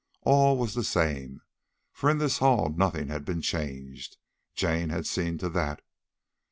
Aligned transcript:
All 0.23 0.57
was 0.57 0.73
the 0.73 0.83
same, 0.83 1.41
for 1.91 2.09
in 2.09 2.17
this 2.17 2.39
hall 2.39 2.69
nothing 2.75 3.09
had 3.09 3.23
been 3.23 3.39
changed—Jane 3.43 4.89
had 4.89 5.05
seen 5.05 5.37
to 5.37 5.49
that. 5.49 5.83